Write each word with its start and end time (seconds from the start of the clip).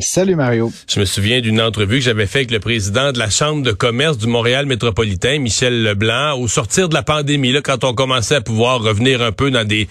Salut 0.00 0.34
Mario. 0.34 0.72
Je 0.88 1.00
me 1.00 1.04
souviens 1.04 1.40
d'une 1.40 1.60
entrevue 1.60 1.98
que 1.98 2.04
j'avais 2.04 2.26
faite 2.26 2.36
avec 2.36 2.50
le 2.50 2.60
président 2.60 3.12
de 3.12 3.18
la 3.18 3.30
Chambre 3.30 3.62
de 3.62 3.72
commerce 3.72 4.18
du 4.18 4.26
Montréal 4.26 4.66
métropolitain, 4.66 5.38
Michel 5.38 5.82
Leblanc, 5.82 6.38
au 6.38 6.48
sortir 6.48 6.88
de 6.88 6.94
la 6.94 7.02
pandémie, 7.02 7.52
là, 7.52 7.60
quand 7.62 7.84
on 7.84 7.94
commençait 7.94 8.36
à 8.36 8.40
pouvoir 8.40 8.82
revenir 8.82 9.22
un 9.22 9.32
peu 9.32 9.50
dans 9.50 9.66
des, 9.66 9.88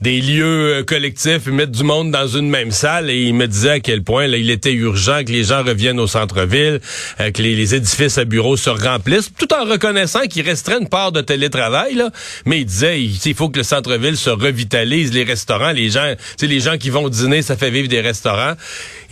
des 0.00 0.20
lieux 0.20 0.44
euh, 0.74 0.82
collectifs 0.84 1.46
et 1.46 1.50
mettre 1.50 1.72
du 1.72 1.84
monde 1.84 2.10
dans 2.10 2.26
une 2.26 2.48
même 2.50 2.70
salle. 2.70 3.10
Et 3.10 3.22
il 3.22 3.34
me 3.34 3.46
disait 3.46 3.70
à 3.70 3.80
quel 3.80 4.02
point 4.02 4.26
là, 4.26 4.36
il 4.36 4.50
était 4.50 4.72
urgent 4.72 5.22
que 5.24 5.32
les 5.32 5.44
gens 5.44 5.62
reviennent 5.62 6.00
au 6.00 6.06
centre-ville, 6.06 6.80
euh, 7.20 7.30
que 7.30 7.42
les, 7.42 7.54
les, 7.54 7.74
édifices 7.74 8.18
à 8.18 8.24
bureaux 8.24 8.56
se 8.56 8.70
remplissent, 8.70 9.30
tout 9.38 9.52
en 9.54 9.64
reconnaissant 9.64 10.22
qu'il 10.22 10.44
resterait 10.46 10.78
une 10.80 10.88
part 10.88 11.12
de 11.12 11.20
télétravail. 11.20 11.94
Là. 11.94 12.10
Mais 12.44 12.60
il 12.60 12.66
disait, 12.66 13.00
il, 13.00 13.18
il 13.24 13.34
faut 13.34 13.48
que 13.48 13.58
le 13.58 13.64
centre-ville 13.64 14.16
se 14.16 14.30
revitalise, 14.30 15.12
les 15.12 15.24
restaurants, 15.24 15.72
les 15.72 15.90
gens, 15.90 16.14
les 16.42 16.60
gens 16.60 16.76
qui 16.76 16.90
vont 16.90 17.08
dîner, 17.08 17.42
ça 17.42 17.56
fait 17.56 17.70
vivre 17.70 17.88
des 17.88 18.00
restaurants. 18.00 18.54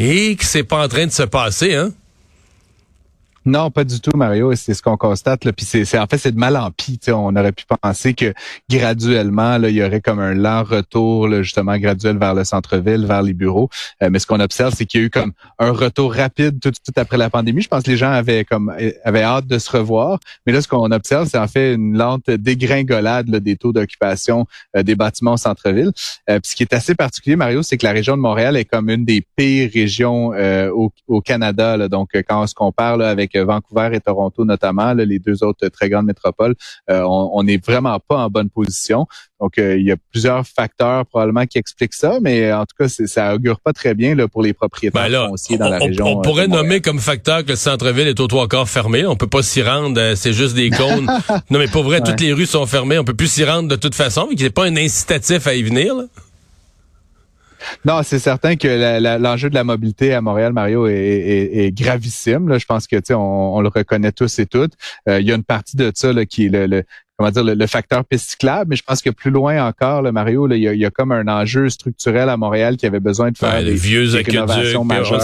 Et 0.04 0.34
que 0.34 0.44
c'est 0.44 0.64
pas 0.64 0.84
en 0.84 0.88
train 0.88 1.06
de 1.06 1.12
se 1.12 1.22
passer, 1.22 1.76
hein? 1.76 1.92
Non, 3.44 3.70
pas 3.70 3.82
du 3.82 4.00
tout, 4.00 4.16
Mario. 4.16 4.54
C'est 4.54 4.74
ce 4.74 4.82
qu'on 4.82 4.96
constate. 4.96 5.44
Là. 5.44 5.52
Puis 5.52 5.66
c'est, 5.66 5.98
en 5.98 6.06
fait, 6.06 6.18
c'est 6.18 6.32
de 6.32 6.38
mal 6.38 6.56
en 6.56 6.70
pis. 6.70 7.00
On 7.08 7.34
aurait 7.34 7.52
pu 7.52 7.64
penser 7.82 8.14
que 8.14 8.32
graduellement, 8.70 9.58
là, 9.58 9.68
il 9.68 9.74
y 9.74 9.82
aurait 9.82 10.00
comme 10.00 10.20
un 10.20 10.34
lent 10.34 10.62
retour, 10.62 11.26
là, 11.26 11.42
justement, 11.42 11.76
graduel 11.76 12.18
vers 12.18 12.34
le 12.34 12.44
centre-ville, 12.44 13.04
vers 13.04 13.22
les 13.22 13.32
bureaux. 13.32 13.68
Euh, 14.02 14.10
mais 14.10 14.20
ce 14.20 14.26
qu'on 14.26 14.38
observe, 14.38 14.74
c'est 14.76 14.86
qu'il 14.86 15.00
y 15.00 15.02
a 15.02 15.06
eu 15.06 15.10
comme 15.10 15.32
un 15.58 15.72
retour 15.72 16.14
rapide 16.14 16.60
tout 16.60 16.70
de 16.70 16.76
suite 16.76 16.96
après 16.96 17.16
la 17.16 17.30
pandémie. 17.30 17.62
Je 17.62 17.68
pense 17.68 17.82
que 17.82 17.90
les 17.90 17.96
gens 17.96 18.12
avaient 18.12 18.44
comme 18.44 18.72
avaient 19.04 19.22
hâte 19.22 19.46
de 19.46 19.58
se 19.58 19.70
revoir. 19.70 20.20
Mais 20.46 20.52
là, 20.52 20.62
ce 20.62 20.68
qu'on 20.68 20.90
observe, 20.92 21.28
c'est 21.28 21.38
en 21.38 21.48
fait 21.48 21.74
une 21.74 21.98
lente 21.98 22.30
dégringolade 22.30 23.28
des 23.28 23.56
taux 23.56 23.72
d'occupation 23.72 24.46
euh, 24.76 24.84
des 24.84 24.94
bâtiments 24.94 25.34
au 25.34 25.36
centre-ville. 25.36 25.90
Euh, 26.30 26.38
ce 26.44 26.54
qui 26.54 26.62
est 26.62 26.72
assez 26.74 26.94
particulier, 26.94 27.34
Mario, 27.34 27.62
c'est 27.62 27.76
que 27.76 27.86
la 27.86 27.92
région 27.92 28.16
de 28.16 28.22
Montréal 28.22 28.56
est 28.56 28.64
comme 28.64 28.88
une 28.88 29.04
des 29.04 29.26
pires 29.36 29.70
régions 29.72 30.32
au, 30.72 31.20
Canada. 31.20 31.88
Donc, 31.88 32.10
quand 32.28 32.42
on 32.42 32.46
se 32.46 32.54
compare 32.54 33.00
avec 33.00 33.31
Vancouver 33.38 33.90
et 33.92 34.00
Toronto 34.00 34.44
notamment, 34.44 34.92
les 34.94 35.18
deux 35.18 35.42
autres 35.44 35.68
très 35.68 35.88
grandes 35.88 36.06
métropoles, 36.06 36.54
euh, 36.90 37.02
on 37.02 37.42
n'est 37.42 37.58
vraiment 37.58 37.98
pas 38.00 38.16
en 38.16 38.28
bonne 38.28 38.50
position. 38.50 39.06
Donc, 39.42 39.58
euh, 39.58 39.76
il 39.76 39.84
y 39.84 39.90
a 39.90 39.96
plusieurs 40.12 40.46
facteurs 40.46 41.04
probablement 41.06 41.46
qui 41.46 41.58
expliquent 41.58 41.94
ça, 41.94 42.18
mais 42.20 42.52
en 42.52 42.64
tout 42.64 42.76
cas, 42.78 42.88
ça 42.88 43.34
augure 43.34 43.58
pas 43.58 43.72
très 43.72 43.92
bien 43.94 44.14
là, 44.14 44.28
pour 44.28 44.40
les 44.40 44.52
propriétaires 44.52 45.10
ben 45.10 45.28
fonciers 45.30 45.58
dans 45.58 45.68
la 45.68 45.78
région. 45.78 46.06
On, 46.06 46.22
pourrait 46.22 46.46
nommer 46.46 46.80
comme 46.80 47.00
facteur 47.00 47.44
que 47.44 47.50
le 47.50 47.56
centre-ville 47.56 48.06
est 48.06 48.20
au 48.20 48.28
trois 48.28 48.46
quarts 48.46 48.68
fermé. 48.68 49.04
On 49.04 49.16
peut 49.16 49.26
pas 49.26 49.42
s'y 49.42 49.60
rendre, 49.60 50.14
c'est 50.14 50.32
juste 50.32 50.54
des 50.54 50.70
cônes. 50.70 51.06
non, 51.50 51.58
mais 51.58 51.66
pour 51.66 51.82
vrai, 51.82 52.00
toutes 52.00 52.20
les 52.20 52.32
rues 52.32 52.46
sont 52.46 52.66
fermées. 52.66 53.00
On 53.00 53.04
peut 53.04 53.14
plus 53.14 53.26
s'y 53.26 53.44
rendre 53.44 53.68
de 53.68 53.76
toute 53.76 53.96
façon, 53.96 54.28
mais 54.28 54.36
qu'il 54.36 54.44
n'y 54.44 54.46
ait 54.46 54.50
pas 54.50 54.66
un 54.66 54.76
incitatif 54.76 55.48
à 55.48 55.54
y 55.54 55.64
venir. 55.64 55.96
Là. 55.96 56.04
Non, 57.84 58.02
c'est 58.02 58.18
certain 58.18 58.56
que 58.56 59.18
l'enjeu 59.18 59.50
de 59.50 59.54
la 59.54 59.64
mobilité 59.64 60.14
à 60.14 60.20
Montréal, 60.20 60.52
Mario, 60.52 60.86
est, 60.86 61.72
gravissime. 61.76 62.58
Je 62.58 62.64
pense 62.66 62.86
que 62.86 62.96
on, 63.12 63.56
on 63.56 63.60
le 63.60 63.68
reconnaît 63.68 64.12
tous 64.12 64.38
et 64.38 64.46
toutes. 64.46 64.72
Euh, 65.08 65.20
il 65.20 65.26
y 65.26 65.32
a 65.32 65.34
une 65.34 65.44
partie 65.44 65.76
de 65.76 65.90
ça 65.94 66.12
là, 66.12 66.26
qui 66.26 66.46
est 66.46 66.66
le, 66.66 66.84
va 67.22 67.30
dire, 67.30 67.44
le, 67.44 67.66
facteur 67.66 68.04
piste 68.04 68.36
mais 68.66 68.76
je 68.76 68.82
pense 68.82 69.02
que 69.02 69.10
plus 69.10 69.30
loin 69.30 69.66
encore, 69.66 70.02
le 70.02 70.12
Mario, 70.12 70.48
il, 70.50 70.58
y 70.58 70.84
a, 70.84 70.90
comme 70.90 71.12
un 71.12 71.28
enjeu 71.28 71.68
structurel 71.68 72.28
à 72.28 72.36
Montréal 72.36 72.76
qui 72.76 72.86
avait 72.86 73.00
besoin 73.00 73.30
de 73.30 73.38
faire 73.38 73.62
des, 73.62 73.74
vieux 73.74 74.10
des 74.10 74.22
rénovations 74.22 74.84
majeures. 74.84 75.20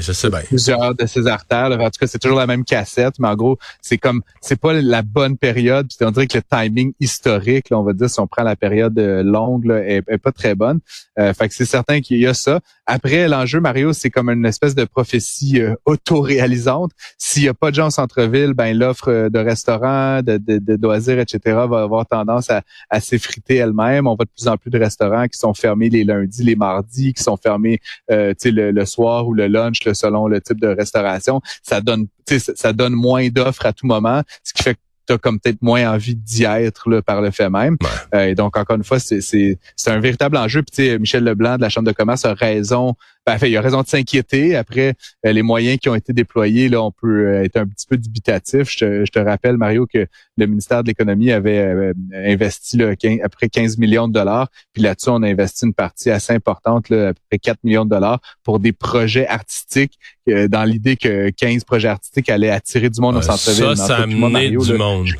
je 0.00 0.12
sais 0.12 0.30
bien. 0.30 0.40
Plusieurs 0.40 0.94
de 0.94 1.06
ces 1.06 1.26
artères. 1.26 1.70
En 1.72 1.90
tout 1.90 1.98
cas, 2.00 2.06
c'est 2.06 2.18
toujours 2.18 2.38
la 2.38 2.46
même 2.46 2.64
cassette, 2.64 3.14
mais 3.18 3.28
en 3.28 3.34
gros, 3.34 3.58
c'est 3.80 3.98
comme 3.98 4.22
c'est 4.40 4.60
pas 4.60 4.72
la 4.72 5.02
bonne 5.02 5.36
période. 5.36 5.88
Puis 5.88 6.06
on 6.06 6.10
dirait 6.10 6.26
que 6.26 6.38
le 6.38 6.42
timing 6.42 6.92
historique, 7.00 7.70
là, 7.70 7.78
on 7.78 7.82
va 7.82 7.92
dire, 7.92 8.10
si 8.10 8.20
on 8.20 8.26
prend 8.26 8.42
la 8.42 8.56
période 8.56 8.98
euh, 8.98 9.22
longue, 9.22 9.66
là, 9.66 9.78
est, 9.86 10.02
pas 10.18 10.32
très 10.32 10.54
bonne. 10.54 10.80
Euh, 11.18 11.32
fait 11.34 11.48
que 11.48 11.54
c'est 11.54 11.66
certain 11.66 12.00
qu'il 12.00 12.18
y 12.18 12.26
a 12.26 12.34
ça. 12.34 12.60
Après, 12.86 13.28
l'enjeu, 13.28 13.60
Mario, 13.60 13.92
c'est 13.92 14.10
comme 14.10 14.30
une 14.30 14.46
espèce 14.46 14.74
de 14.74 14.84
prophétie 14.84 15.60
euh, 15.60 15.74
autoréalisante. 15.84 16.92
S'il 17.18 17.44
y 17.44 17.48
a 17.48 17.54
pas 17.54 17.70
de 17.70 17.76
gens 17.76 17.88
au 17.88 17.90
centre-ville, 17.90 18.54
ben 18.54 18.76
l'offre 18.76 19.28
de 19.28 19.38
restaurants, 19.38 20.22
de, 20.22 20.36
de, 20.38 20.58
de 20.58 20.78
loisirs, 20.80 21.18
etc 21.18 21.56
va 21.64 21.82
avoir 21.82 22.06
tendance 22.06 22.50
à, 22.50 23.00
s'effriter 23.00 23.56
elle-même. 23.56 24.06
On 24.06 24.14
voit 24.14 24.24
de 24.24 24.30
plus 24.30 24.48
en 24.48 24.56
plus 24.56 24.70
de 24.70 24.78
restaurants 24.78 25.26
qui 25.26 25.38
sont 25.38 25.54
fermés 25.54 25.88
les 25.88 26.04
lundis, 26.04 26.42
les 26.42 26.56
mardis, 26.56 27.14
qui 27.14 27.22
sont 27.22 27.36
fermés 27.36 27.80
euh, 28.10 28.34
le, 28.44 28.70
le, 28.70 28.86
soir 28.86 29.26
ou 29.26 29.34
le 29.34 29.46
lunch 29.46 29.80
selon 29.92 30.26
le 30.26 30.40
type 30.40 30.60
de 30.60 30.68
restauration. 30.68 31.40
Ça 31.62 31.80
donne, 31.80 32.06
ça 32.54 32.72
donne 32.72 32.94
moins 32.94 33.28
d'offres 33.28 33.66
à 33.66 33.72
tout 33.72 33.86
moment, 33.86 34.22
ce 34.42 34.52
qui 34.52 34.62
fait 34.62 34.74
que 34.74 34.80
tu 35.06 35.12
as 35.12 35.18
comme 35.18 35.40
peut-être 35.40 35.62
moins 35.62 35.90
envie 35.92 36.14
d'y 36.14 36.44
être 36.44 36.88
là, 36.90 37.02
par 37.02 37.20
le 37.20 37.30
fait 37.30 37.50
même. 37.50 37.76
Euh, 38.14 38.26
et 38.26 38.34
donc, 38.34 38.56
encore 38.56 38.76
une 38.76 38.84
fois, 38.84 38.98
c'est 38.98 39.58
un 39.86 40.00
véritable 40.00 40.36
enjeu. 40.36 40.62
Puis, 40.62 40.98
Michel 40.98 41.24
Leblanc 41.24 41.56
de 41.56 41.62
la 41.62 41.68
Chambre 41.68 41.86
de 41.86 41.92
commerce 41.92 42.24
a 42.24 42.34
raison 42.34 42.94
ben, 43.26 43.38
il 43.42 43.48
y 43.48 43.56
a 43.56 43.60
raison 43.60 43.82
de 43.82 43.88
s'inquiéter. 43.88 44.54
Après, 44.54 44.94
euh, 45.26 45.32
les 45.32 45.42
moyens 45.42 45.78
qui 45.78 45.88
ont 45.88 45.96
été 45.96 46.12
déployés, 46.12 46.68
là, 46.68 46.80
on 46.80 46.92
peut 46.92 47.26
euh, 47.26 47.42
être 47.42 47.56
un 47.56 47.66
petit 47.66 47.86
peu 47.86 47.96
dubitatif. 47.96 48.70
Je 48.70 49.04
te, 49.10 49.18
rappelle, 49.18 49.56
Mario, 49.56 49.84
que 49.84 50.06
le 50.36 50.46
ministère 50.46 50.84
de 50.84 50.88
l'Économie 50.88 51.32
avait 51.32 51.58
euh, 51.58 51.92
investi 52.14 52.76
là, 52.76 52.90
à 52.90 52.94
peu 52.94 53.28
près 53.30 53.48
15 53.48 53.78
millions 53.78 54.06
de 54.06 54.12
dollars. 54.12 54.48
Puis 54.72 54.82
là-dessus, 54.82 55.08
on 55.08 55.24
a 55.24 55.28
investi 55.28 55.66
une 55.66 55.74
partie 55.74 56.10
assez 56.10 56.34
importante, 56.34 56.88
là, 56.88 57.08
à 57.08 57.14
peu 57.14 57.20
près 57.28 57.38
4 57.40 57.58
millions 57.64 57.84
de 57.84 57.90
dollars 57.90 58.20
pour 58.44 58.60
des 58.60 58.72
projets 58.72 59.26
artistiques, 59.26 59.98
dans 60.26 60.64
l'idée 60.64 60.96
que 60.96 61.30
15 61.30 61.64
projets 61.64 61.88
artistiques 61.88 62.28
allaient 62.28 62.50
attirer 62.50 62.90
du 62.90 63.00
monde 63.00 63.16
au 63.16 63.22
centre-ville. 63.22 63.76
Ça, 63.76 63.86
ça 63.86 63.96
a 63.98 64.06
du 64.06 64.16
monde. 64.16 65.06
je... 65.06 65.14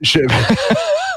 je 0.00 0.18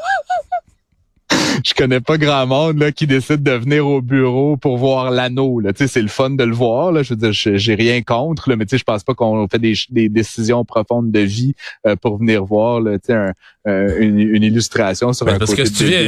connais 1.74 2.00
pas 2.00 2.18
grand 2.18 2.48
monde 2.48 2.80
là 2.80 2.92
qui 2.92 3.08
décide 3.08 3.44
de 3.44 3.52
venir 3.52 3.88
au 3.88 4.02
bureau 4.02 4.58
pour 4.58 4.78
voir 4.78 5.12
l'anneau. 5.12 5.62
Tu 5.62 5.70
sais, 5.76 5.88
c'est 5.88 6.02
le 6.02 6.08
fun 6.08 6.32
de 6.32 6.44
le 6.44 6.54
voir. 6.54 6.92
Là. 6.92 7.04
Je 7.04 7.14
veux 7.14 7.16
dire, 7.16 7.32
j'ai 7.32 7.76
rien 7.76 8.02
contre, 8.02 8.50
là, 8.50 8.56
mais 8.56 8.66
tu 8.66 8.72
sais, 8.72 8.78
je 8.78 8.84
pense 8.84 9.04
pas 9.04 9.14
qu'on 9.14 9.48
fait 9.48 9.60
des, 9.60 9.74
des, 9.90 10.10
décisions 10.10 10.66
profondes 10.66 11.12
de 11.12 11.20
vie 11.20 11.54
euh, 11.86 11.96
pour 11.96 12.18
venir 12.18 12.46
voir 12.46 12.82
là, 12.82 12.98
tu 13.00 13.08
sais, 13.08 13.34
euh, 13.68 14.00
une, 14.00 14.20
une, 14.20 14.44
illustration 14.44 15.14
sur 15.14 15.26
ben, 15.26 15.36
un 15.36 15.38
parce 15.38 15.52
côté 15.52 15.64
que 15.64 15.68
si 15.68 15.74
tu 15.74 15.84
viens, 15.86 16.00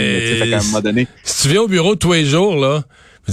Si 1.24 1.44
tu 1.44 1.50
viens 1.50 1.62
au 1.62 1.68
bureau 1.68 1.96
tous 1.96 2.14
les 2.14 2.26
jours, 2.26 2.56
là, 2.56 2.84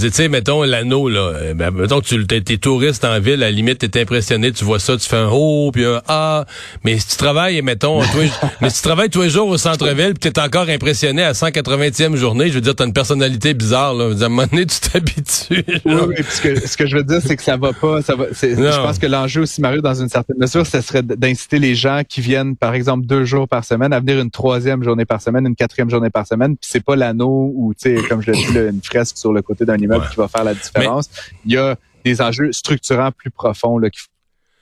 tu 0.07 0.11
sais, 0.11 0.29
mettons 0.29 0.63
l'anneau, 0.63 1.09
là. 1.09 1.31
Euh, 1.35 1.53
ben, 1.53 1.71
mettons 1.71 2.01
que 2.01 2.05
tu 2.05 2.35
es, 2.35 2.57
touriste 2.57 3.05
en 3.05 3.19
ville, 3.19 3.43
à 3.43 3.47
la 3.47 3.51
limite, 3.51 3.79
t'es 3.79 4.01
impressionné, 4.01 4.51
tu 4.51 4.63
vois 4.63 4.79
ça, 4.79 4.97
tu 4.97 5.07
fais 5.07 5.17
un 5.17 5.29
oh, 5.31 5.71
puis 5.71 5.85
un 5.85 6.01
ah. 6.07 6.45
Mais 6.83 6.97
si 6.99 7.09
tu 7.09 7.17
travailles, 7.17 7.61
mettons, 7.61 8.01
toi, 8.01 8.23
mais 8.61 8.69
si 8.69 8.77
tu 8.77 8.83
travailles 8.83 9.09
tous 9.09 9.21
les 9.21 9.29
jours 9.29 9.47
au 9.47 9.57
centre-ville, 9.57 10.13
puis 10.13 10.31
t'es 10.31 10.39
encore 10.39 10.69
impressionné 10.69 11.23
à 11.23 11.33
180e 11.33 12.15
journée, 12.15 12.49
je 12.49 12.55
veux 12.55 12.61
dire, 12.61 12.75
t'as 12.75 12.85
une 12.85 12.93
personnalité 12.93 13.53
bizarre, 13.53 13.93
là. 13.93 14.05
à 14.05 14.25
un 14.25 14.29
moment 14.29 14.47
donné, 14.47 14.65
tu 14.65 14.79
t'habitues. 14.79 15.63
Oui, 15.85 16.15
ce 16.29 16.41
que, 16.41 16.67
ce 16.67 16.77
que 16.77 16.85
je 16.85 16.97
veux 16.97 17.03
dire, 17.03 17.21
c'est 17.23 17.35
que 17.35 17.43
ça 17.43 17.57
va 17.57 17.73
pas. 17.73 18.01
Ça 18.01 18.15
va, 18.15 18.25
je 18.31 18.81
pense 18.81 18.99
que 18.99 19.07
l'enjeu 19.07 19.41
aussi, 19.41 19.61
Mario, 19.61 19.81
dans 19.81 19.93
une 19.93 20.09
certaine 20.09 20.37
mesure, 20.37 20.65
ce 20.65 20.81
serait 20.81 21.03
d'inciter 21.03 21.59
les 21.59 21.75
gens 21.75 22.01
qui 22.07 22.21
viennent, 22.21 22.55
par 22.55 22.73
exemple, 22.73 23.05
deux 23.05 23.25
jours 23.25 23.47
par 23.47 23.63
semaine, 23.63 23.93
à 23.93 23.99
venir 23.99 24.19
une 24.19 24.31
troisième 24.31 24.83
journée 24.83 25.05
par 25.05 25.21
semaine, 25.21 25.45
une 25.45 25.55
quatrième 25.55 25.89
journée 25.89 26.09
par 26.09 26.27
semaine. 26.27 26.55
Puis 26.57 26.69
c'est 26.71 26.83
pas 26.83 26.95
l'anneau 26.95 27.51
ou, 27.55 27.73
tu 27.73 27.95
sais, 27.95 28.03
comme 28.07 28.21
je 28.21 28.31
l'ai 28.31 28.37
dit, 28.37 28.57
une 28.57 28.81
fresque 28.83 29.17
sur 29.17 29.33
le 29.33 29.41
côté 29.41 29.65
d'un 29.65 29.77
immeuble 29.89 30.09
qui 30.09 30.15
va 30.15 30.27
faire 30.27 30.43
la 30.43 30.53
différence. 30.53 31.09
Il 31.45 31.53
y 31.53 31.57
a 31.57 31.75
des 32.05 32.21
enjeux 32.21 32.51
structurants 32.51 33.11
plus 33.11 33.31
profonds 33.31 33.79
qu'il 33.81 34.01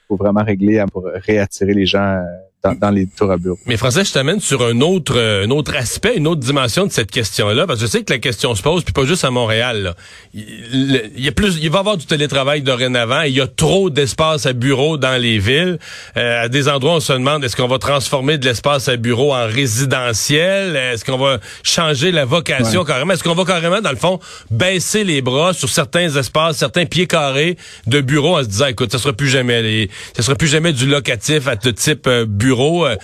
faut 0.08 0.16
vraiment 0.16 0.44
régler 0.44 0.84
pour 0.92 1.04
réattirer 1.06 1.74
les 1.74 1.86
gens 1.86 2.24
euh, 2.66 2.73
dans, 2.81 2.90
les 2.90 3.06
tours 3.06 3.31
à 3.31 3.38
bureau. 3.38 3.57
Mais 3.68 3.78
Français, 3.78 4.03
je 4.03 4.12
t'amène 4.12 4.40
sur 4.40 4.63
un 4.63 4.81
autre, 4.81 5.13
euh, 5.16 5.45
un 5.45 5.51
autre 5.51 5.75
aspect, 5.75 6.16
une 6.18 6.28
autre 6.28 6.41
dimension 6.41 6.88
de 6.88 6.91
cette 6.91 7.12
question-là, 7.12 7.68
parce 7.68 7.79
que 7.79 7.85
je 7.85 7.91
sais 7.91 8.03
que 8.03 8.12
la 8.12 8.18
question 8.18 8.56
se 8.56 8.63
pose, 8.63 8.84
puis 8.84 8.94
pas 8.94 9.06
juste 9.06 9.23
à 9.23 9.29
Montréal. 9.29 9.94
Il, 10.34 11.12
y 11.18 11.28
a 11.28 11.31
plus, 11.31 11.59
il 11.62 11.69
va 11.69 11.77
y 11.77 11.80
avoir 11.80 11.98
du 11.98 12.07
télétravail 12.07 12.63
dorénavant. 12.63 13.21
Il 13.21 13.33
y 13.33 13.42
a 13.42 13.48
trop 13.48 13.92
d'espace 13.92 14.48
à 14.48 14.54
bureau 14.54 14.98
dans 14.98 15.21
les 15.21 15.38
villes. 15.38 15.77
Euh, 16.18 16.45
à 16.45 16.50
des 16.50 16.68
endroits, 16.68 16.95
on 16.95 17.00
se 17.00 17.13
demande 17.13 17.44
est-ce 17.44 17.56
qu'on 17.56 17.68
va 17.68 17.77
transformer 17.77 18.39
de 18.39 18.45
l'espace 18.45 18.89
à 18.89 18.98
bureau 18.98 19.36
en 19.36 19.45
résidentiel? 19.45 20.75
Est-ce 20.75 21.06
qu'on 21.06 21.18
va 21.18 21.39
changer 21.62 22.12
la 22.12 22.25
vocation 22.25 22.83
carrément? 22.83 23.13
Est-ce 23.13 23.24
qu'on 23.24 23.36
va 23.36 23.45
carrément, 23.45 23.81
dans 23.81 23.92
le 23.92 23.98
fond, 23.98 24.19
baisser 24.50 25.03
les 25.03 25.21
bras 25.21 25.53
sur 25.53 25.69
certains 25.69 26.15
espaces, 26.15 26.57
certains 26.57 26.86
pieds 26.86 27.06
carrés 27.06 27.56
de 27.86 28.01
bureaux 28.01 28.38
en 28.39 28.42
se 28.42 28.48
disant, 28.48 28.65
écoute, 28.65 28.92
ça 28.92 28.98
sera 28.98 29.13
plus 29.13 29.30
jamais, 29.30 29.62
les, 29.62 29.92
ça 30.15 30.24
sera 30.24 30.36
plus 30.36 30.48
jamais 30.48 30.74
du 30.74 30.88
locatif 30.88 31.48
à 31.48 31.56
ce 31.62 31.69
type 31.69 32.07
euh, 32.07 32.25
bureau 32.25 32.47
euh, 32.52 32.96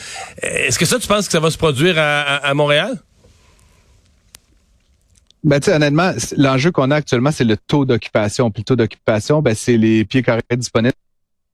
est-ce 0.42 0.80
que 0.80 0.86
ça, 0.86 1.00
tu 1.00 1.08
penses 1.08 1.26
que 1.28 1.32
ça 1.32 1.40
va 1.40 1.52
se 1.52 1.58
produire 1.58 1.96
à, 1.98 2.54
Montréal? 2.54 2.98
Ben, 5.44 5.60
honnêtement, 5.68 6.14
l'enjeu 6.38 6.72
qu'on 6.72 6.90
a 6.92 6.96
actuellement, 6.96 7.32
c'est 7.32 7.44
le 7.44 7.58
taux 7.58 7.86
d'occupation. 7.86 8.50
Puis 8.50 8.62
le 8.62 8.66
taux 8.66 8.76
d'occupation, 8.76 9.42
ben, 9.42 9.54
c'est 9.56 9.78
les 9.78 10.06
pieds 10.06 10.24
carrés 10.24 10.42
disponibles 10.56 10.94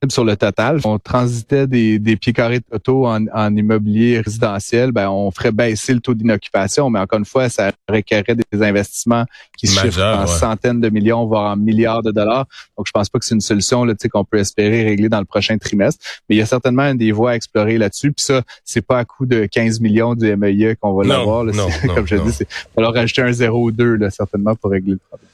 sur 0.07 0.23
le 0.23 0.37
total. 0.37 0.79
On 0.85 0.97
transitait 0.97 1.67
des, 1.67 1.99
des 1.99 2.15
pieds 2.15 2.31
carrés 2.31 2.61
auto 2.71 3.05
en, 3.05 3.25
en 3.33 3.55
immobilier 3.55 4.21
résidentiel, 4.21 4.93
ben 4.93 5.09
on 5.09 5.29
ferait 5.29 5.51
baisser 5.51 5.93
le 5.93 5.99
taux 5.99 6.13
d'inoccupation, 6.13 6.89
mais 6.89 6.99
encore 6.99 7.19
une 7.19 7.25
fois, 7.25 7.49
ça 7.49 7.71
requerrait 7.89 8.35
des 8.35 8.63
investissements 8.63 9.25
qui 9.57 9.67
se 9.67 9.79
chiffrent 9.79 10.01
en 10.01 10.25
centaines 10.25 10.79
de 10.79 10.89
millions, 10.89 11.25
voire 11.25 11.51
en 11.51 11.57
milliards 11.57 12.01
de 12.01 12.11
dollars. 12.11 12.45
Donc, 12.77 12.87
je 12.87 12.91
pense 12.91 13.09
pas 13.09 13.19
que 13.19 13.25
c'est 13.25 13.35
une 13.35 13.41
solution 13.41 13.83
là, 13.83 13.93
qu'on 14.09 14.23
peut 14.23 14.37
espérer 14.37 14.83
régler 14.83 15.09
dans 15.09 15.19
le 15.19 15.25
prochain 15.25 15.57
trimestre. 15.57 16.03
Mais 16.29 16.37
il 16.37 16.39
y 16.39 16.41
a 16.41 16.45
certainement 16.45 16.95
des 16.95 17.11
voies 17.11 17.31
à 17.31 17.35
explorer 17.35 17.77
là-dessus. 17.77 18.13
Puis 18.13 18.23
ça, 18.23 18.41
c'est 18.63 18.81
pas 18.81 18.99
à 18.99 19.05
coût 19.05 19.25
de 19.25 19.47
15 19.51 19.81
millions 19.81 20.15
du 20.15 20.33
MEIE 20.35 20.75
qu'on 20.79 20.93
va 20.93 21.03
l'avoir. 21.03 21.45
Comme 21.95 22.07
je 22.07 22.15
dis, 22.15 22.37
il 22.39 22.45
va 22.45 22.73
falloir 22.75 22.93
rajouter 22.93 23.21
un 23.21 23.31
0 23.33 23.61
ou 23.61 23.71
2 23.71 23.95
là, 23.95 24.09
certainement 24.09 24.55
pour 24.55 24.71
régler 24.71 24.93
le 24.93 24.99
problème. 25.09 25.27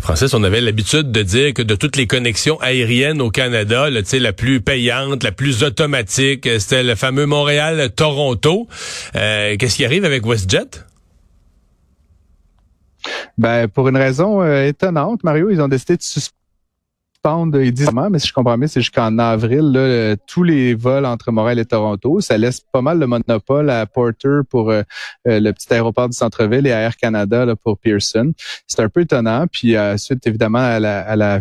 Francis, 0.00 0.34
on 0.34 0.42
avait 0.42 0.60
l'habitude 0.60 1.12
de 1.12 1.22
dire 1.22 1.54
que 1.54 1.62
de 1.62 1.74
toutes 1.74 1.96
les 1.96 2.06
connexions 2.06 2.60
aériennes 2.60 3.20
au 3.20 3.30
Canada, 3.30 3.88
la 3.88 4.32
plus 4.32 4.60
payante, 4.60 5.22
la 5.22 5.32
plus 5.32 5.62
automatique, 5.62 6.48
c'était 6.58 6.82
le 6.82 6.94
fameux 6.94 7.26
Montréal-Toronto. 7.26 8.66
Euh, 9.14 9.56
Qu'est-ce 9.56 9.76
qui 9.76 9.84
arrive 9.84 10.04
avec 10.04 10.26
WestJet? 10.26 10.82
Ben, 13.38 13.68
pour 13.68 13.88
une 13.88 13.96
raison 13.96 14.42
euh, 14.42 14.66
étonnante, 14.66 15.24
Mario, 15.24 15.50
ils 15.50 15.60
ont 15.60 15.68
décidé 15.68 15.96
de 15.96 16.02
suspendre 16.02 16.41
mais 17.24 18.18
si 18.18 18.28
je 18.28 18.32
comprends 18.32 18.58
bien, 18.58 18.66
c'est 18.66 18.80
jusqu'en 18.80 19.16
avril, 19.18 19.70
là, 19.72 20.16
tous 20.26 20.42
les 20.42 20.74
vols 20.74 21.06
entre 21.06 21.30
Montréal 21.30 21.58
et 21.58 21.64
Toronto. 21.64 22.20
Ça 22.20 22.36
laisse 22.36 22.60
pas 22.60 22.82
mal 22.82 22.98
le 22.98 23.06
monopole 23.06 23.70
à 23.70 23.86
Porter 23.86 24.40
pour 24.50 24.70
euh, 24.70 24.82
euh, 25.28 25.38
le 25.38 25.52
petit 25.52 25.72
aéroport 25.72 26.08
du 26.08 26.16
centre-ville 26.16 26.66
et 26.66 26.72
à 26.72 26.80
Air 26.80 26.96
Canada 26.96 27.44
là, 27.44 27.54
pour 27.54 27.78
Pearson. 27.78 28.32
C'est 28.66 28.82
un 28.82 28.88
peu 28.88 29.02
étonnant. 29.02 29.46
Puis 29.46 29.76
suite, 29.96 30.26
évidemment, 30.26 30.58
à 30.58 30.80
la, 30.80 31.00
à 31.00 31.16
la 31.16 31.40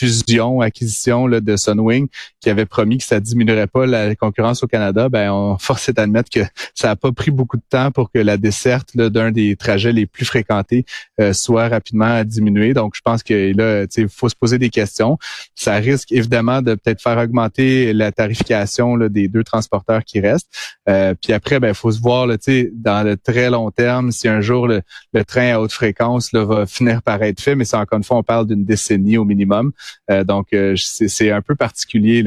fusion, 0.00 0.62
acquisition 0.62 1.26
là, 1.26 1.40
de 1.40 1.56
Sunwing, 1.56 2.08
qui 2.40 2.48
avait 2.48 2.64
promis 2.64 2.98
que 2.98 3.04
ça 3.04 3.20
diminuerait 3.20 3.66
pas 3.66 3.84
la 3.84 4.14
concurrence 4.14 4.62
au 4.62 4.66
Canada, 4.66 5.08
ben 5.08 5.30
on 5.30 5.58
force 5.68 5.90
d'admettre 5.90 6.30
que 6.30 6.40
ça 6.74 6.90
a 6.90 6.96
pas 6.96 7.12
pris 7.12 7.30
beaucoup 7.30 7.56
de 7.56 7.62
temps 7.68 7.90
pour 7.90 8.10
que 8.10 8.18
la 8.18 8.36
desserte 8.36 8.96
d'un 8.96 9.30
des 9.30 9.56
trajets 9.56 9.92
les 9.92 10.06
plus 10.06 10.24
fréquentés 10.24 10.84
euh, 11.20 11.32
soit 11.32 11.68
rapidement 11.68 12.24
diminuée. 12.24 12.72
Donc, 12.72 12.94
je 12.96 13.00
pense 13.02 13.22
que 13.22 13.52
là, 13.54 13.86
il 13.96 14.08
faut 14.08 14.28
se 14.28 14.34
poser 14.34 14.58
des 14.58 14.70
questions. 14.70 15.18
Ça 15.54 15.74
risque 15.74 16.12
évidemment 16.12 16.62
de 16.62 16.74
peut-être 16.74 17.02
faire 17.02 17.18
augmenter 17.18 17.92
la 17.92 18.12
tarification 18.12 18.96
là, 18.96 19.08
des 19.08 19.28
deux 19.28 19.44
transporteurs 19.44 20.04
qui 20.04 20.20
restent. 20.20 20.48
Euh, 20.88 21.14
puis 21.20 21.32
après, 21.32 21.60
ben 21.60 21.74
faut 21.74 21.92
se 21.92 22.00
voir 22.00 22.26
là, 22.26 22.36
dans 22.72 23.02
le 23.04 23.16
très 23.16 23.50
long 23.50 23.70
terme 23.70 24.12
si 24.12 24.28
un 24.28 24.40
jour 24.40 24.66
le, 24.66 24.82
train 25.24 25.54
à 25.54 25.60
haute 25.60 25.72
fréquence 25.72 26.32
là, 26.32 26.44
va 26.44 26.66
finir 26.66 27.02
par 27.02 27.22
être 27.22 27.40
fait. 27.40 27.54
Mais 27.54 27.64
c'est 27.64 27.76
encore 27.76 27.98
une 27.98 28.04
fois, 28.04 28.16
on 28.16 28.22
parle 28.22 28.46
d'une 28.46 28.64
décennie 28.64 29.18
au 29.18 29.24
minimum. 29.24 29.72
Euh, 30.10 30.24
donc, 30.24 30.48
euh, 30.52 30.74
c'est 30.76 31.30
un 31.30 31.42
peu 31.42 31.54
particulier 31.54 32.24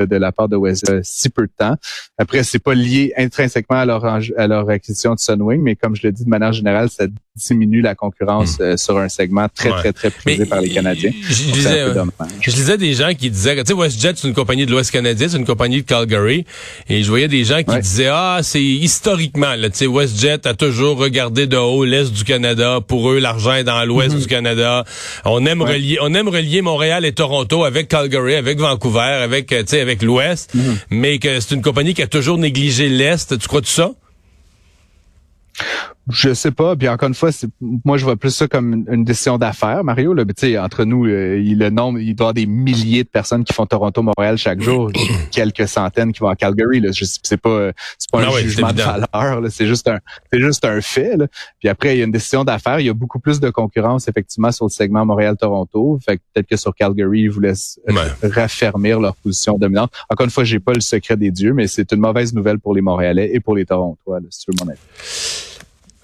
de 0.00 0.16
la 0.16 0.32
part 0.32 0.48
de 0.48 0.56
West 0.56 0.88
euh, 0.90 1.00
si 1.02 1.28
peu 1.28 1.46
de 1.46 1.52
temps. 1.56 1.76
Après, 2.18 2.42
c'est 2.44 2.58
pas 2.58 2.74
lié 2.74 3.12
intrinsèquement 3.16 3.78
à 3.78 3.84
leur, 3.84 4.04
à 4.04 4.46
leur 4.46 4.70
acquisition 4.70 5.14
de 5.14 5.18
Sunwing, 5.18 5.60
mais 5.62 5.76
comme 5.76 5.96
je 5.96 6.06
le 6.06 6.12
dis 6.12 6.24
de 6.24 6.28
manière 6.28 6.52
générale, 6.52 6.88
ça 6.88 7.06
diminue 7.38 7.80
la 7.80 7.94
concurrence 7.94 8.58
hmm. 8.58 8.62
euh, 8.62 8.76
sur 8.76 8.98
un 8.98 9.08
segment 9.08 9.46
très, 9.54 9.70
très, 9.70 9.92
très 9.92 10.10
prisé 10.10 10.46
par 10.46 10.60
les 10.60 10.70
Canadiens. 10.70 11.12
Je, 11.28 11.50
disais, 11.52 11.84
je 12.40 12.50
lisais 12.50 12.78
des 12.78 12.94
gens 12.94 13.14
qui 13.14 13.30
disaient, 13.30 13.56
tu 13.56 13.62
sais, 13.66 13.74
WestJet, 13.74 14.12
c'est 14.16 14.28
une 14.28 14.34
compagnie 14.34 14.66
de 14.66 14.70
l'Ouest 14.70 14.90
canadien, 14.90 15.28
c'est 15.28 15.38
une 15.38 15.46
compagnie 15.46 15.82
de 15.82 15.86
Calgary, 15.86 16.44
et 16.88 17.02
je 17.02 17.08
voyais 17.08 17.28
des 17.28 17.44
gens 17.44 17.62
qui 17.62 17.78
disaient, 17.80 18.10
ah, 18.10 18.40
c'est 18.42 18.62
historiquement, 18.62 19.54
tu 19.54 19.70
sais, 19.72 19.86
WestJet 19.86 20.46
a 20.46 20.54
toujours 20.54 20.98
regardé 20.98 21.46
de 21.46 21.56
haut 21.56 21.84
l'Est 21.84 22.12
du 22.12 22.24
Canada. 22.24 22.80
Pour 22.86 23.10
eux, 23.10 23.18
l'argent 23.18 23.54
est 23.54 23.64
dans 23.64 23.84
l'Ouest 23.84 24.14
mhm. 24.14 24.20
du 24.20 24.26
Canada. 24.26 24.84
On 25.24 25.44
aime 25.46 25.62
relier, 25.62 25.98
on 26.00 26.14
aime 26.14 26.28
relier 26.28 26.62
Montréal 26.62 27.04
et 27.04 27.12
Toronto 27.12 27.64
avec 27.64 27.88
Calgary, 27.88 28.34
avec 28.34 28.58
Vancouver, 28.58 29.00
avec, 29.00 29.52
euh, 29.52 29.60
tu 29.60 29.68
sais, 29.68 29.80
avec 29.80 30.02
l'Ouest, 30.02 30.54
mhm. 30.54 30.78
mais 30.90 31.18
que 31.18 31.40
c'est 31.40 31.54
une 31.54 31.62
compagnie 31.62 31.94
qui 31.94 32.02
a 32.02 32.06
toujours 32.06 32.38
négligé 32.38 32.88
l'Est. 32.88 33.38
Tu 33.38 33.48
crois 33.48 33.60
tout 33.60 33.68
ça? 33.68 33.92
Je 36.10 36.32
sais 36.32 36.50
pas. 36.50 36.74
Puis 36.76 36.88
encore 36.88 37.08
une 37.08 37.14
fois, 37.14 37.30
moi 37.84 37.98
je 37.98 38.04
vois 38.04 38.16
plus 38.16 38.30
ça 38.30 38.48
comme 38.48 38.84
une, 38.90 39.04
décision 39.04 39.36
d'affaires, 39.38 39.84
Mario. 39.84 40.14
Là, 40.14 40.24
sais, 40.36 40.58
entre 40.58 40.84
nous, 40.84 41.06
euh, 41.06 41.40
il 41.42 41.58
le 41.58 41.70
nombre, 41.70 41.98
il 41.98 42.14
doit 42.14 42.26
y 42.26 42.28
avoir 42.28 42.34
des 42.34 42.46
milliers 42.46 43.04
de 43.04 43.08
personnes 43.08 43.44
qui 43.44 43.52
font 43.52 43.66
Toronto-Montréal 43.66 44.38
chaque 44.38 44.60
jour, 44.60 44.90
quelques 45.30 45.68
centaines 45.68 46.12
qui 46.12 46.20
vont 46.20 46.28
à 46.28 46.36
Calgary. 46.36 46.80
Là, 46.80 46.90
c'est 46.92 47.36
pas, 47.36 47.70
c'est 47.98 48.10
pas 48.10 48.20
un 48.20 48.30
jugement 48.38 48.72
de 48.72 48.82
valeur. 48.82 49.42
C'est 49.50 49.66
juste 49.66 49.88
un, 49.88 49.98
c'est 50.32 50.40
juste 50.40 50.64
un 50.64 50.80
fait. 50.80 51.16
Là. 51.16 51.26
Puis 51.58 51.68
après, 51.68 51.96
il 51.96 51.98
y 51.98 52.02
a 52.02 52.04
une 52.04 52.12
décision 52.12 52.44
d'affaires. 52.44 52.80
Il 52.80 52.86
y 52.86 52.90
a 52.90 52.94
beaucoup 52.94 53.18
plus 53.18 53.40
de 53.40 53.50
concurrence 53.50 54.08
effectivement 54.08 54.52
sur 54.52 54.66
le 54.66 54.70
segment 54.70 55.04
Montréal-Toronto. 55.04 55.98
Fait 56.04 56.16
que 56.16 56.22
peut-être 56.32 56.48
que 56.48 56.56
sur 56.56 56.74
Calgary, 56.74 57.22
ils 57.22 57.30
voulaient 57.30 57.54
raffermir 58.22 59.00
leur 59.00 59.14
position 59.16 59.58
dominante. 59.58 59.92
Encore 60.08 60.24
une 60.24 60.30
fois, 60.30 60.44
j'ai 60.44 60.60
pas 60.60 60.72
le 60.72 60.80
secret 60.80 61.16
des 61.16 61.30
dieux, 61.30 61.52
mais 61.52 61.66
c'est 61.66 61.92
une 61.92 62.00
mauvaise 62.00 62.32
nouvelle 62.32 62.58
pour 62.58 62.74
les 62.74 62.80
Montréalais 62.80 63.30
et 63.32 63.40
pour 63.40 63.56
les 63.56 63.66
Torontois, 63.66 64.20
là, 64.20 64.26
sur 64.30 64.54
mon 64.60 64.70
avis 64.70 64.78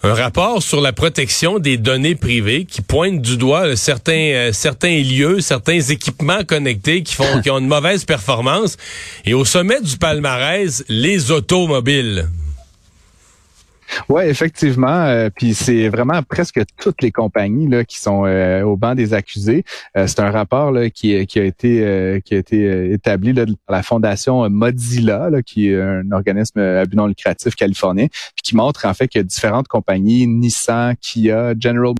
un 0.04 0.12
rapport 0.12 0.62
sur 0.62 0.82
la 0.82 0.92
protection 0.92 1.58
des 1.58 1.78
données 1.78 2.14
privées 2.14 2.66
qui 2.66 2.82
pointe 2.82 3.22
du 3.22 3.38
doigt 3.38 3.74
certains 3.74 4.12
euh, 4.12 4.52
certains 4.52 5.02
lieux, 5.02 5.40
certains 5.40 5.80
équipements 5.80 6.44
connectés 6.46 7.02
qui 7.02 7.14
font 7.14 7.40
qui 7.42 7.50
ont 7.50 7.58
une 7.58 7.68
mauvaise 7.68 8.04
performance 8.04 8.76
et 9.24 9.32
au 9.32 9.46
sommet 9.46 9.80
du 9.80 9.96
palmarès, 9.96 10.84
les 10.88 11.30
automobiles. 11.30 12.28
Oui, 14.08 14.24
effectivement. 14.24 15.04
Euh, 15.04 15.30
puis 15.34 15.54
c'est 15.54 15.88
vraiment 15.88 16.22
presque 16.22 16.60
toutes 16.80 17.02
les 17.02 17.10
compagnies 17.10 17.68
là, 17.68 17.84
qui 17.84 17.98
sont 17.98 18.24
euh, 18.26 18.62
au 18.62 18.76
banc 18.76 18.94
des 18.94 19.14
accusés. 19.14 19.64
Euh, 19.96 20.06
c'est 20.06 20.20
un 20.20 20.30
rapport 20.30 20.72
là, 20.72 20.90
qui, 20.90 21.26
qui 21.26 21.38
a 21.38 21.44
été 21.44 22.20
qui 22.24 22.34
a 22.34 22.38
été 22.38 22.92
établi 22.92 23.32
là, 23.32 23.44
par 23.66 23.76
la 23.76 23.82
fondation 23.82 24.48
Mozilla, 24.50 25.30
là, 25.30 25.42
qui 25.42 25.68
est 25.68 25.80
un 25.80 26.10
organisme 26.12 26.58
à 26.60 26.84
but 26.84 26.96
non 26.96 27.06
lucratif 27.06 27.54
californien, 27.54 28.06
puis 28.08 28.42
qui 28.42 28.56
montre 28.56 28.86
en 28.86 28.94
fait 28.94 29.08
que 29.08 29.18
différentes 29.18 29.68
compagnies, 29.68 30.26
Nissan, 30.26 30.94
Kia, 31.00 31.54
General 31.58 31.94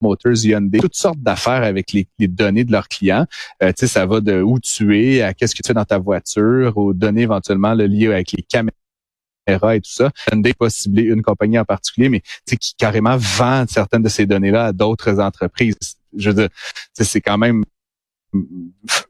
Motors, 0.00 0.44
Hyundai, 0.44 0.78
toutes 0.78 0.96
sortes 0.96 1.20
d'affaires 1.20 1.62
avec 1.62 1.92
les, 1.92 2.06
données 2.28 2.64
de 2.64 2.72
leurs 2.72 2.88
clients. 2.88 3.26
tu 3.60 3.66
sais, 3.76 3.86
ça 3.86 4.06
va 4.06 4.20
de 4.20 4.40
où 4.40 4.58
tu 4.58 4.98
es, 4.98 5.22
à 5.22 5.34
qu'est-ce 5.34 5.54
que 5.54 5.62
tu 5.62 5.68
fais 5.68 5.74
dans 5.74 5.84
ta 5.84 5.98
voiture, 5.98 6.76
aux 6.76 6.94
données 6.94 7.22
éventuellement 7.22 7.74
liées 7.74 8.06
avec 8.06 8.32
les 8.32 8.42
caméras 8.42 8.74
et 9.46 9.80
tout 9.80 9.90
ça. 9.90 10.10
Hyundai 10.30 10.54
pas 10.54 10.70
ciblé 10.70 11.02
une 11.02 11.22
compagnie 11.22 11.58
en 11.58 11.64
particulier, 11.64 12.08
mais 12.08 12.22
qui 12.46 12.74
carrément 12.76 13.16
vend 13.16 13.64
certaines 13.68 14.02
de 14.02 14.08
ces 14.08 14.26
données-là 14.26 14.66
à 14.66 14.72
d'autres 14.72 15.18
entreprises. 15.20 15.76
Je 16.16 16.30
veux 16.30 16.34
dire, 16.34 16.48
c'est 16.92 17.20
quand 17.20 17.38
même 17.38 17.64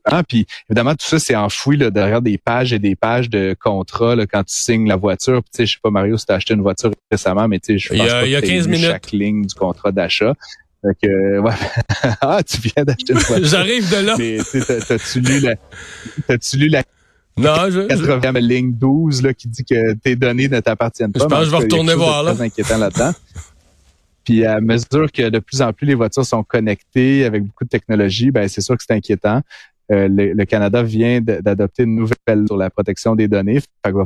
ah, 0.05 0.23
puis 0.27 0.47
évidemment, 0.69 0.93
tout 0.93 1.07
ça, 1.07 1.19
c'est 1.19 1.37
enfoui 1.37 1.77
là, 1.77 1.91
derrière 1.91 2.23
des 2.23 2.39
pages 2.39 2.73
et 2.73 2.79
des 2.79 2.97
pages 2.97 3.29
de 3.29 3.55
contrats 3.59 4.17
là, 4.17 4.27
quand 4.27 4.43
tu 4.45 4.55
signes 4.55 4.89
la 4.89 4.97
voiture. 4.97 5.43
Tu 5.43 5.49
sais, 5.53 5.67
je 5.67 5.73
sais 5.73 5.79
pas, 5.83 5.91
Mario, 5.91 6.17
si 6.17 6.27
tu 6.27 6.33
as 6.33 6.37
acheté 6.37 6.55
une 6.55 6.63
voiture 6.63 6.91
récemment, 7.11 7.47
mais 7.47 7.59
tu 7.59 7.79
sais, 7.79 7.79
je 7.79 7.89
pense 7.91 8.09
pas 8.09 8.25
il 8.25 8.33
y 8.33 8.37
a 8.37 8.41
15 8.41 8.69
minutes. 8.69 8.87
chaque 8.87 9.13
ligne 9.13 9.45
du 9.45 9.55
contrat 9.55 9.93
d'achat. 9.93 10.35
que, 11.03 11.39
ouais. 11.39 11.53
ah, 12.23 12.43
tu 12.43 12.59
viens 12.63 12.85
d'acheter 12.85 13.13
une 13.13 13.19
voiture. 13.29 13.47
J'arrive 13.47 13.91
de 13.91 14.07
là. 14.07 14.17
Mais 14.19 14.39
t'as-tu 14.89 15.21
lu 15.21 15.41
la, 15.41 15.57
t'as-tu 16.27 16.57
lu 16.57 16.69
la 16.69 16.83
non, 17.37 17.71
je, 17.71 17.87
80 17.87 18.41
ligne 18.41 18.73
12 18.73 19.23
là, 19.23 19.35
qui 19.35 19.49
dit 19.49 19.65
que 19.65 19.95
tes 19.95 20.17
données 20.17 20.49
ne 20.49 20.61
t'appartiennent 20.61 21.13
pas. 21.13 21.21
Je 21.21 21.25
pense 21.25 21.39
que 21.39 21.45
je 21.47 21.51
vais 21.51 21.57
retourner 21.57 21.95
voir 21.95 22.23
là. 22.23 22.35
C'est 22.35 22.43
inquiétant 22.43 22.79
là-dedans. 22.79 23.13
Puis 24.25 24.45
à 24.45 24.61
mesure 24.61 25.11
que 25.13 25.29
de 25.29 25.39
plus 25.39 25.63
en 25.63 25.73
plus 25.73 25.87
les 25.87 25.95
voitures 25.95 26.27
sont 26.27 26.43
connectées 26.43 27.25
avec 27.25 27.45
beaucoup 27.45 27.65
de 27.65 27.71
technologie, 27.71 28.31
ben 28.31 28.49
c'est 28.49 28.61
sûr 28.61 28.77
que 28.77 28.83
c'est 28.87 28.95
inquiétant. 28.95 29.41
Euh, 29.91 30.07
le, 30.09 30.45
Canada 30.45 30.83
vient 30.83 31.21
d'adopter 31.21 31.83
une 31.83 31.97
nouvelle 31.97 32.47
sur 32.47 32.57
la 32.57 32.71
protection 32.71 33.17
des 33.17 33.27
données. 33.27 33.61
Fait 33.85 33.93
va 33.93 34.05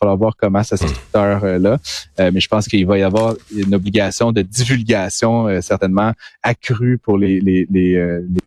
falloir 0.00 0.16
voir 0.16 0.36
comment 0.36 0.62
ça 0.62 0.76
se 0.76 0.84
euh, 1.14 1.58
là. 1.58 1.78
Euh, 2.18 2.30
mais 2.32 2.40
je 2.40 2.48
pense 2.48 2.66
qu'il 2.66 2.86
va 2.86 2.98
y 2.98 3.02
avoir 3.02 3.34
une 3.54 3.74
obligation 3.74 4.32
de 4.32 4.42
divulgation 4.42 5.46
euh, 5.46 5.60
certainement 5.60 6.12
accrue 6.42 6.98
pour 6.98 7.18
les, 7.18 7.40
les, 7.40 7.66
les, 7.70 7.94
les 7.94 8.40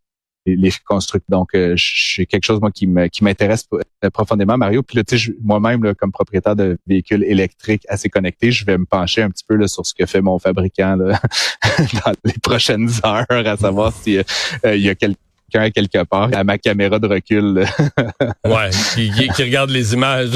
constructeurs. 0.86 1.40
Donc, 1.40 1.50
euh, 1.56 1.76
c'est 1.78 2.26
quelque 2.26 2.46
chose 2.46 2.60
moi 2.60 2.72
qui 2.72 2.88
qui 3.12 3.24
m'intéresse 3.24 3.68
euh, 3.74 4.10
profondément, 4.10 4.58
Mario. 4.58 4.84
Puis 4.84 4.98
là, 4.98 5.04
tu 5.04 5.18
sais, 5.18 5.34
moi-même, 5.42 5.94
comme 5.96 6.12
propriétaire 6.12 6.56
de 6.56 6.78
véhicules 6.88 7.24
électriques 7.24 7.84
assez 7.90 8.10
connectés, 8.10 8.52
je 8.52 8.66
vais 8.66 8.78
me 8.78 8.86
pencher 8.86 9.22
un 9.22 9.30
petit 9.30 9.44
peu 9.48 9.56
là, 9.56 9.68
sur 9.68 9.86
ce 9.86 9.94
que 9.94 10.06
fait 10.06 10.22
mon 10.22 10.40
fabricant 10.40 10.96
là, 10.96 11.20
dans 12.06 12.14
les 12.26 12.38
prochaines 12.42 12.90
heures, 13.06 13.26
à 13.30 13.58
savoir 13.58 13.94
si 13.94 14.18
euh, 14.18 14.76
il 14.76 14.82
y 14.82 14.90
a 14.90 14.96
quelqu'un 14.96 15.18
quelque 15.54 16.04
part 16.04 16.30
à 16.34 16.44
ma 16.44 16.58
caméra 16.58 17.00
de 17.00 17.08
recul. 17.08 17.66
ouais, 18.46 18.70
qui, 18.96 19.12
qui, 19.12 19.44
regarde 19.44 19.70
les 19.70 19.94
images. 19.94 20.32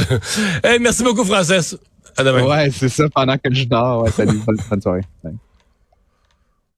hey, 0.63 0.79
merci 0.79 1.03
beaucoup, 1.03 1.23
Frances. 1.23 1.75
À 2.15 2.23
demain. 2.23 2.43
Ouais, 2.43 2.71
c'est 2.71 2.89
ça, 2.89 3.05
pendant 3.13 3.37
que 3.37 3.53
je 3.53 3.65
dors. 3.65 4.03
Ouais, 4.03 4.11
salut, 4.11 4.39
bonne 4.69 4.81
soirée. 4.81 5.01